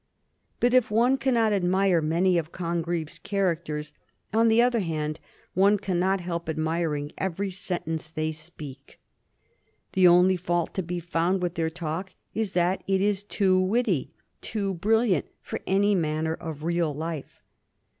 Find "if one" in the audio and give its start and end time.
0.73-1.15